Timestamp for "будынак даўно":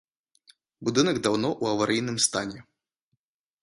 0.89-1.53